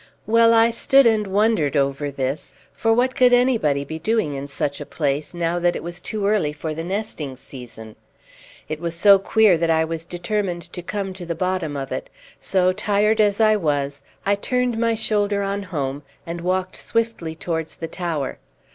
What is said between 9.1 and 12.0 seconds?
queer that I was determined to come to the bottom of